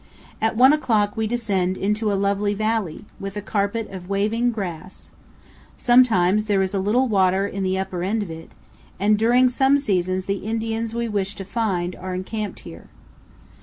[0.41, 5.11] At one o'clock we descend into a lovely valley, with a carpet of waving grass;
[5.77, 8.53] sometimes there is a little water in the upper end of it,
[8.99, 12.87] and during some seasons the Indians we wish to find are encamped here.